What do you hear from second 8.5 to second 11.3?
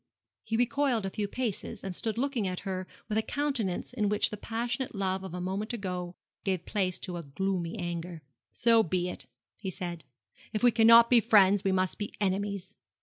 'So be it,' he said; 'if we cannot be